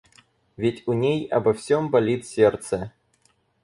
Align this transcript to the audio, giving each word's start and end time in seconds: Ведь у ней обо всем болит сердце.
Ведь 0.57 0.81
у 0.87 0.93
ней 0.93 1.27
обо 1.27 1.53
всем 1.53 1.91
болит 1.91 2.25
сердце. 2.25 2.91